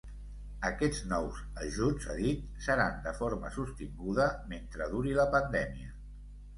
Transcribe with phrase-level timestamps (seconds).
[0.69, 5.99] Aquests nous ajuts, ha dit, seran “de forma sostinguda” mentre duri la pandèmia.